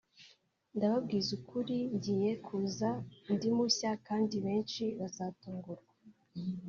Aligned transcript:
ndababwiza 0.75 1.29
ukuri 1.39 1.77
ngiye 1.95 2.31
kuza 2.45 2.89
ndi 3.33 3.47
mushya 3.55 3.91
kandi 4.07 4.35
benshi 4.45 4.83
bazatungurwa 4.99 5.91